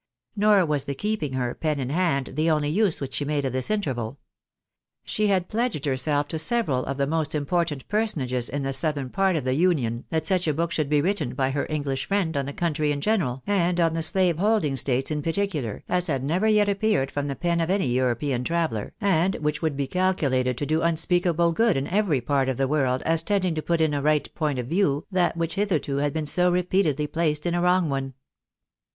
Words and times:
Nor 0.35 0.65
was 0.65 0.85
the 0.85 0.95
keeping 0.95 1.33
her, 1.33 1.53
pen 1.53 1.79
in 1.79 1.91
hand, 1.91 2.31
the 2.33 2.49
only 2.49 2.69
use 2.69 2.99
which 2.99 3.13
she 3.13 3.23
made 3.23 3.45
of 3.45 3.53
this 3.53 3.69
interval. 3.69 4.17
She 5.03 5.27
had 5.27 5.47
pledged 5.47 5.85
herself 5.85 6.27
to 6.29 6.39
several 6.39 6.83
of 6.87 6.97
the 6.97 7.05
most 7.05 7.35
important 7.35 7.87
personages 7.87 8.49
in 8.49 8.63
the 8.63 8.73
southern 8.73 9.11
part 9.11 9.35
of 9.35 9.43
the 9.43 9.53
Union 9.53 10.05
that 10.09 10.25
such 10.25 10.47
a 10.47 10.55
book 10.55 10.71
should 10.71 10.89
be 10.89 11.01
written 11.01 11.35
by 11.35 11.51
her 11.51 11.67
English 11.69 12.07
friend 12.07 12.35
on 12.35 12.47
the 12.47 12.51
country 12.51 12.91
in 12.91 12.99
general, 12.99 13.43
and 13.45 13.79
on 13.79 13.93
the 13.93 14.01
slave 14.01 14.39
holding 14.39 14.75
states 14.75 15.11
in 15.11 15.21
particular, 15.21 15.83
as 15.87 16.07
had 16.07 16.23
never 16.23 16.47
yet 16.47 16.67
appeared 16.67 17.11
from 17.11 17.27
the 17.27 17.35
pen 17.35 17.61
of 17.61 17.69
any 17.69 17.85
European 17.89 18.43
traveller, 18.43 18.93
and 18.99 19.35
which 19.35 19.61
would 19.61 19.77
be 19.77 19.85
calculated 19.85 20.57
to 20.57 20.65
do 20.65 20.81
unspeakable 20.81 21.51
good 21.51 21.77
in 21.77 21.85
every 21.89 22.21
part 22.21 22.49
of 22.49 22.57
the 22.57 22.67
world, 22.67 23.03
as 23.03 23.21
tending 23.21 23.53
to 23.53 23.61
put 23.61 23.79
in 23.79 23.93
a 23.93 24.01
right 24.01 24.33
point 24.33 24.57
of 24.57 24.65
view 24.65 25.05
that 25.11 25.37
which 25.37 25.53
had 25.53 25.69
hitherto 25.69 26.09
been 26.09 26.25
so 26.25 26.49
repeatedly 26.49 27.05
placed 27.05 27.45
in 27.45 27.53
a 27.53 27.61
wrong 27.61 27.87
one. 27.87 28.15